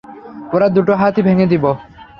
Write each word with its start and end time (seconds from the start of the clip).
ওর 0.53 0.61
দুটো 0.75 0.93
হাতই 0.95 1.21
ভেঙ্গে 1.27 1.47
দিবো। 1.47 1.71